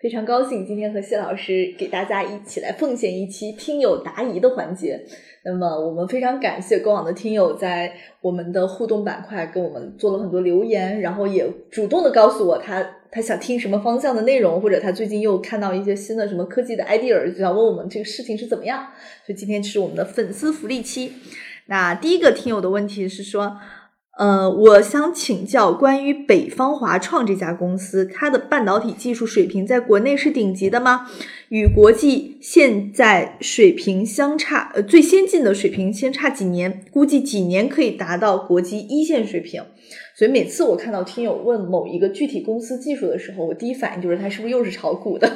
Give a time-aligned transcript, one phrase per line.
[0.00, 4.98] 非常高兴今天和谢老师给大家一起来奉献一期听友答疑的环节。
[5.44, 18.86] 那么我们非常感谢过往的听友在我们的互动板块给我们做了很多留言，然后也主动的告诉我他他想听什么方向的内容，或者他最近又看到一些新的什么科技的 idea，就想问我们这个事情是怎么样。
[19.26, 21.12] 所以今天是我们的粉丝福利期。
[21.66, 23.58] 那第一个听友的问题是说。
[24.18, 31.06] 呃，我想请教关于北方华创这家公司，它的半导体技术水平在国内是顶级的吗？
[31.50, 36.84] 与国际现在水平相差，呃，最先进的水平相差几年？
[36.92, 39.60] 估计几年可以达到国际一线水平。
[40.16, 45.26] 所以每次我看到听友问某一个具体公司技术的时候，我第一反应就是他是不是又是炒股的？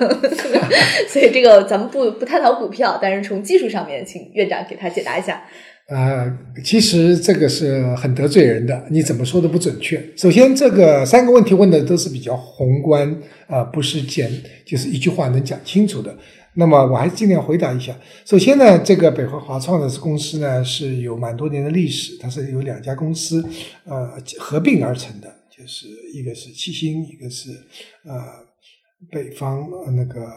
[1.10, 5.42] 所以这个咱们不不探讨股票，但是从技术上面，请院长给他解答一下。
[5.86, 6.24] 啊，
[6.64, 10.02] 其实这个是很得罪人的，你怎么说都不准确。
[10.16, 13.14] 首先，这个三个问题问的都是比较宏观
[13.46, 14.30] 啊，不是简
[14.64, 16.16] 就是一句话能讲清楚的。
[16.56, 17.92] 那么，我还是尽量回答一下。
[18.24, 23.44] 首先呢，这个北华华创的公司呢是有蛮多年的历史，它是有两家公司
[23.84, 27.50] 呃合并而成的，就是一个是七星，一个是
[28.04, 28.22] 呃
[29.10, 30.28] 北方那个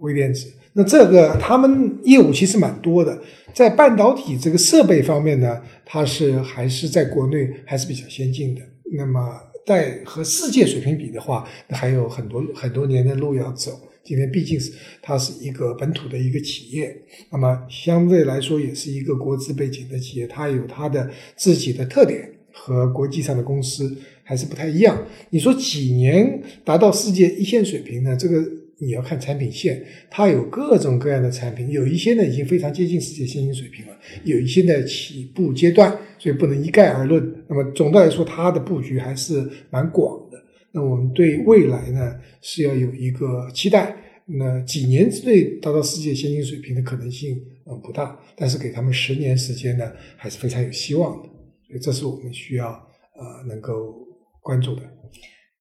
[0.00, 0.52] 微电子。
[0.72, 3.16] 那这个他们业务其实蛮多的，
[3.54, 8.60] 在半导体这个设备方面呢，它是还是在国内还是比较先进的。
[8.96, 9.20] 那么
[9.66, 13.78] 在和世界水平比的话，还有很多很多年的路要走。
[14.02, 14.72] 今天毕竟是
[15.02, 16.96] 它是一个本土的一个企业，
[17.30, 25.06] 那么相对来说也是一个国资背景的企业，它有它的自己的特点，和国际上的公司还是不太一样。
[25.30, 28.16] 你说几年达到世界一线水平呢？
[28.16, 28.59] 这个。
[28.80, 33.92] 你要看产品线，它有各种各样的产品，有一些呢已经非常接近世界先进水平了，
[34.24, 37.44] 有一些呢起步阶段，所以不能一概而论。
[37.46, 40.38] 那么总的来说，它的布局还是蛮广的。
[40.72, 43.94] 那我们对未来呢是要有一个期待。
[44.24, 47.36] 那几年之内达到世界先进水平的可能性
[47.66, 51.28] 嗯不大，但是给他们十年时间呢还是非常有希望的。
[51.66, 53.94] 所以这是我们需要呃能够
[54.40, 54.82] 关注的。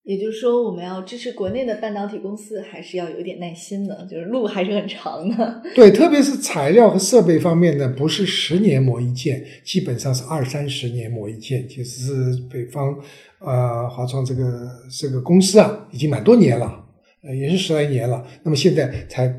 [0.09, 5.61] 也就是说，我们要支持国内的半导体公司，还是要有点耐心的，就是路还是很长的。
[5.75, 11.69] 对，特别是材料和设备方面呢，不是十年磨一剑，基本上是二三十年磨一剑。
[11.69, 12.97] 其实是北方
[13.37, 14.67] 呃华创这个
[14.99, 16.83] 这个公司啊，已经蛮多年了，
[17.21, 18.25] 呃，也是十来年了。
[18.41, 19.31] 那么现在才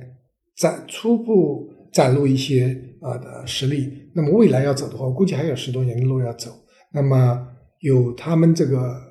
[0.57, 3.93] 展初步展露一些啊的实力。
[4.15, 6.53] 那么未来要走的话，我估计还有十多年的路要走。
[6.93, 7.45] 那么
[7.81, 9.10] 有他们这个。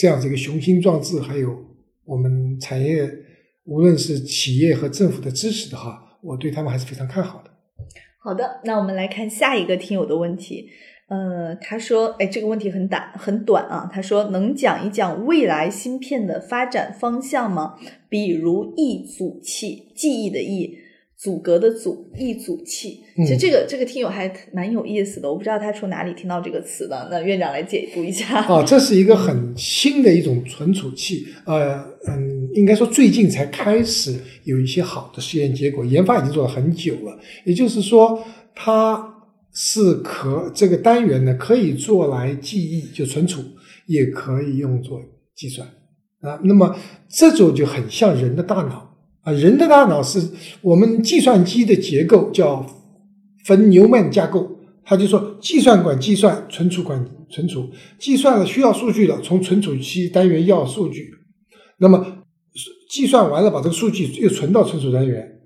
[0.00, 1.54] 这样子一个雄心壮志，还有
[2.06, 3.06] 我们产业，
[3.64, 7.50] 无论是企业和政府的支持的话，我对他们还是非常看好的。
[8.18, 10.70] 好的，那我们来看下一个听友的问题。
[11.10, 17.74] 呃，他说：“哎，这个问题很短，很短啊。”他说：“能讲一讲未来芯片的发展方向吗？
[18.08, 20.78] 比如忆组器，记忆的忆。”
[21.20, 27.08] 阻隔的阻，异阻器，其实这个这个听友还蛮有意思的，我不知道他从哪里听到这个词的。
[27.10, 28.38] 那院长来解读一下。
[28.38, 31.74] 啊，这是一个很新的一种存储器，呃，
[32.08, 37.20] 嗯，应该说最近才开始有一些好的实验结果，研发已经做了很久了。
[37.44, 43.42] 也就是说，它是可这个单元呢可以做来记忆就存储，
[43.84, 44.98] 也可以用作
[45.36, 45.68] 计算
[46.22, 46.40] 啊。
[46.44, 46.74] 那么
[47.10, 48.89] 这种就很像人的大脑。
[49.22, 50.30] 啊，人的大脑是
[50.62, 52.64] 我们计算机的结构叫
[53.44, 61.10] 分牛曼架构，他就说计算管计算，存储管存储，计算了需要数据了，从存储器单元要数据，
[61.78, 62.24] 那么
[62.90, 65.40] 计算完了把这个数据又存到存储单元，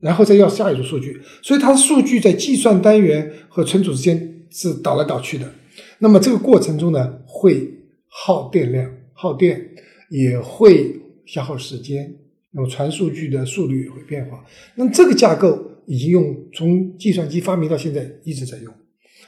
[0.00, 5.52] 然后再要下一组数据，所以它的数据在计算单元和存储之间是倒来倒去的，
[5.98, 7.70] 那么这个过程中呢，会
[8.08, 9.60] 耗电量，耗电
[10.08, 12.16] 也会消耗时间。
[12.52, 14.44] 那么传数据的速率也会变化。
[14.74, 18.74] 那么这个架构已经用从计算机发明到现在一直在用。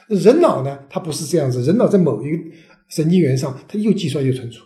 [0.09, 1.61] 人脑呢，它不是这样子。
[1.61, 2.37] 人脑在某一个
[2.89, 4.63] 神经元上，它又计算又存储。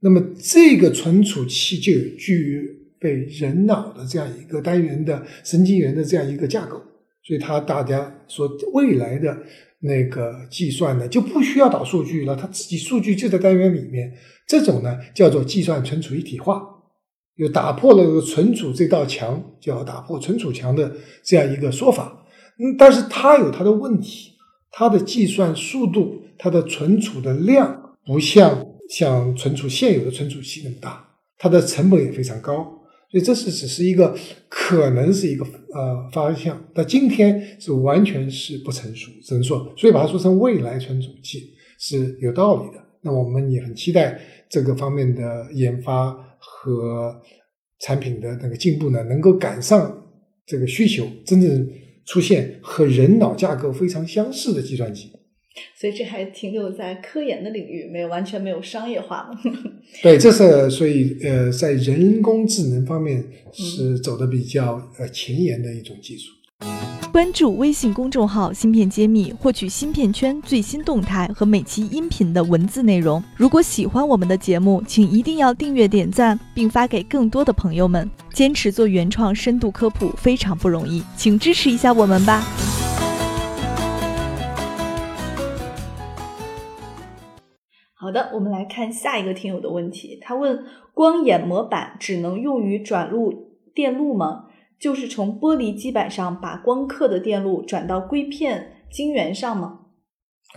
[0.00, 2.62] 那么这个存储器就具
[2.98, 6.80] 备人脑的这样一个单元的神经元的这样一个架构。
[7.22, 9.38] 所以它大家说未来的
[9.80, 14.10] 那个计算呢，就不需要导数据了，它自己数据就在单元里面。
[14.48, 16.62] 这种呢叫做计算存储一体化。
[17.40, 20.92] 又打破了存储这道墙，叫打破存储墙的
[21.24, 22.26] 这样一个说法。
[22.58, 24.32] 嗯，但是它有它的问题，
[24.70, 31.02] 它的计算速度、它的存储的量不像像存储现有的存储器那么大，
[31.38, 32.76] 它的成本也非常高。
[33.10, 34.14] 所以这是只是一个
[34.50, 42.84] 可能是一个呃方向，但今天是完全是不成熟，只能说，所以把它说成未来存储器是有道理的。
[43.00, 44.20] 那我们也很期待
[44.50, 46.14] 这个方面的研发
[46.62, 47.18] 和
[47.78, 50.06] 产品的那个进步呢，能够赶上
[50.44, 51.66] 这个需求，真正
[52.04, 55.10] 出现和人脑架构非常相似的计算机。
[55.74, 59.40] 所以这还停留在科研的领域，没有完全没有商业化嘛？
[60.02, 66.30] 对，这是所以呃，在人工智能方面是走的比较呃前沿的一种技术。
[67.12, 73.20] 关注微信公众号“芯片揭秘”，获取芯片圈最新动态和每期音频的文字内容。
[73.34, 78.08] 如果喜欢我们的节目，请一定要订阅、点赞，并发给更多的朋友们。
[78.32, 82.44] 坚持做原创深度科普非常不容易，请支持一下我们吧。
[87.94, 90.16] 好的，我们来看下一个听友的问题。
[90.22, 90.64] 他问：
[90.94, 94.44] 光眼模板只能用于转录电路吗？
[94.80, 99.80] 就是从玻璃基板上把光刻的电路转到硅片晶圆上吗？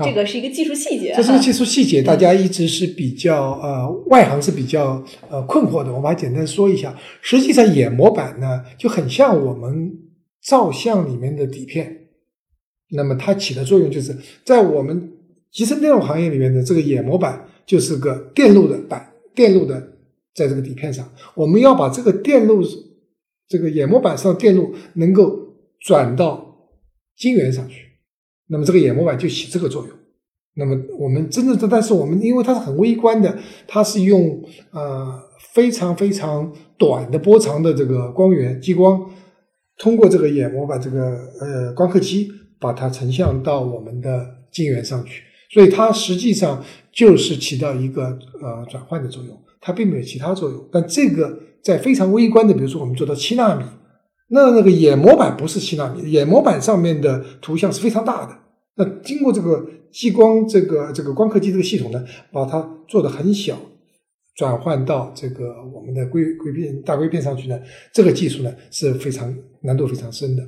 [0.04, 1.14] 这个是一个技术细节。
[1.16, 5.92] 这是个技术细节，大家一直是比较呃外行是比较呃困惑的。
[5.94, 6.98] 我们还简单说一下。
[7.22, 9.92] 实际上，眼模板呢就很像我们
[10.42, 12.08] 照相里面的底片，
[12.92, 15.12] 那么它起的作用就是在我们。
[15.54, 19.80] 集成电路行业里面的这个眼模板就是个电路的板，电路的
[20.34, 22.64] 在这个底片上，我们要把这个电路
[23.48, 25.38] 这个眼模板上电路能够
[25.82, 26.56] 转到
[27.16, 27.86] 晶圆上去，
[28.48, 29.96] 那么这个眼模板就起这个作用。
[30.56, 33.38] 那么我们真正的，但是我们因为它是很微观的，
[33.68, 35.20] 它是用呃
[35.54, 39.10] 非常非常短的波长的这个光源激光，
[39.78, 41.02] 通过这个眼模板这个
[41.42, 45.24] 呃光刻机把它成像到我们的晶圆上去。
[45.54, 50.68] 所以它实际上就是起到一个呃转换的作用，它并没有其他作用。
[50.72, 53.64] 但这个在非常微观的，比如说我们做到七纳米，
[54.30, 58.36] 那那个眼模板不是七纳米，眼模板上面的图像是非常大的。
[58.76, 63.56] 那经过这个激光这个这个光刻机这个系统呢，把它做的很小，
[64.36, 67.60] 转换到这个我们的硅硅片大硅片上去呢，
[67.94, 70.44] 这个技术呢是非常难度非常深的。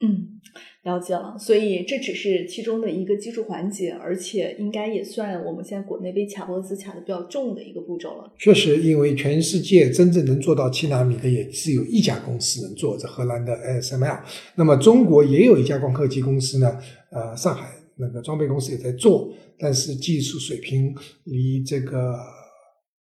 [0.00, 0.38] 嗯。
[0.84, 8.32] 了解了，所以这只是其中的一个技术环节，而且应该也算我们现在国内被卡脖子卡的比较重的一个步骤了。
[8.38, 14.22] 确实，因为全世界真正能做到七纳米的也只有一家公司能做，这荷兰的 ASML。
[14.54, 16.80] 那么中国也有一家光刻机公司呢，
[17.10, 20.94] 呃，上海那个装备公司也在做，但是技术水平
[21.24, 22.16] 离这个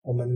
[0.03, 0.29] 我们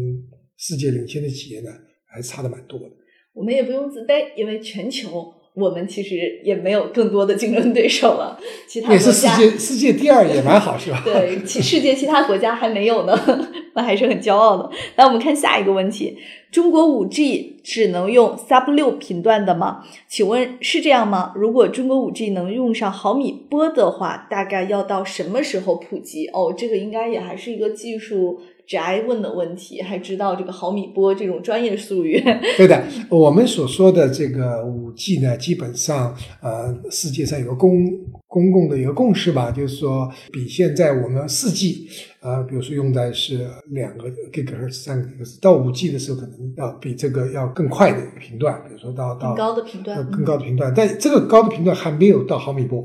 [0.57, 1.71] 世界领先的企业呢，
[2.07, 2.87] 还差的蛮多的。
[3.33, 5.35] 我们也不用自卑，因为全球。
[5.61, 11.03] 我们其实也没有更多的竞争对手了，其他国家也是世界世界第二也蛮好，是吧？
[11.05, 13.17] 对，其世界其他国家还没有呢，
[13.75, 14.71] 那还是很骄傲的。
[14.97, 16.17] 来，我们看下一个问题：
[16.51, 19.85] 中国五 G 只能用 Sub 六频段的吗？
[20.09, 21.33] 请问是这样吗？
[21.35, 26.29] 如果中国五 G 能用上毫米波的话，大概要到什么时候普及？
[26.29, 28.41] 哦，这个应该也还是一个技术。
[28.71, 32.23] 宅问的问题，还知道这个毫米波这种专业术语？
[32.57, 37.85] 对的，我们所说的这个五 G 呢，基本上呃，世界上有个公
[38.29, 41.89] 公共的一个共识吧，就是说比现在我们四 G
[42.21, 52.81] 呃，比如说用的是两个 gigahertz、三个 gigahertz，到五 G 的时候可能要比这个要更快的一个频段，比如说到到更高的频段，更高的频段，但这个高的频段还没有到毫米波，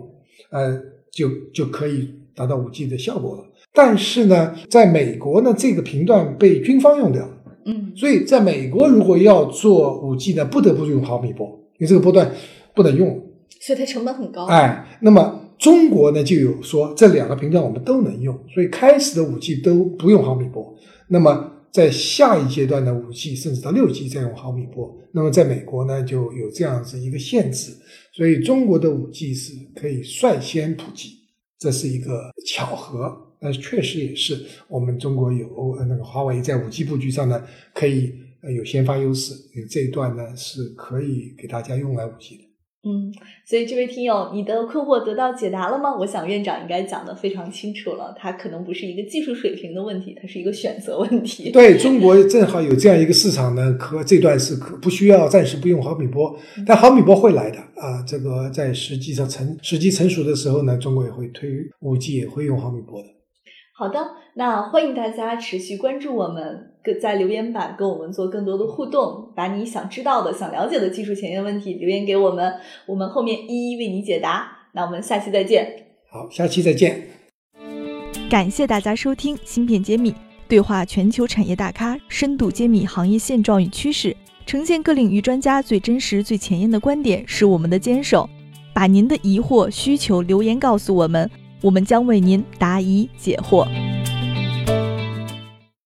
[0.50, 3.44] 呃，就就可以达到五 G 的效果了。
[3.76, 11.46] 但是呢，在美国呢，这个频段被军方用掉了，嗯，所以在美国如果要做五 G 呢，不得不用毫米波，
[11.78, 12.32] 因为这个波段
[12.74, 13.22] 不能用，
[13.60, 14.46] 所以它成本很高。
[14.46, 20.74] 哎，那么中国呢就有说这两个频段我们都能用，所以开始的五 G 都不用毫米波。
[21.10, 27.74] 那么在下一阶段的五 G 甚至到六 G 再用毫米波，那么在美国呢就有这样子一个限制，
[28.14, 31.10] 所以中国的五 G 是可以率先普及，
[31.60, 33.25] 这是一个巧合。
[33.46, 35.48] 但是确实也是，我们中国有
[35.88, 37.44] 那个华为在五 G 布局上呢，
[37.76, 38.12] 可以
[38.58, 39.36] 有先发优势。
[39.70, 42.42] 这一段呢是可以给大家用来五 G 的。
[42.88, 43.12] 嗯，
[43.48, 45.98] 所以这位听友，你的困惑得到解答了吗？
[45.98, 48.14] 我想院长应该讲的非常清楚了。
[48.16, 51.50] 它可能不是一个技术水平的问题，它是一个选择问题。
[51.54, 58.04] 对中国正好有这样一个市场呢，可这段是可不需要暂时不用毫米波，但毫米波会来的啊。
[58.08, 61.50] 这个在实际上成时机成熟的时候呢，中国也会推
[61.80, 63.15] 五 G，也会用毫米波的。
[63.78, 72.54] 好的，那欢迎大家持续关注我们，在留言板跟我们做更多的互动，把你想知道的、想了解的技术前沿问题留言给我们，
[72.86, 74.50] 我们后面一一为你解答。
[74.72, 75.68] 那我们下期再见。
[76.10, 77.04] 好，下期再见。
[78.30, 80.12] 感谢大家收听《芯片揭秘》，
[80.48, 84.16] 对话全球产业大咖，深度揭秘行业现状与趋势，
[84.46, 88.30] 呈现各领域专家最真实、最前沿的观点，是我们的坚守。
[88.74, 91.30] 把您的疑惑、需求留言告诉我们，
[91.66, 93.66] 我们将为您答疑解惑。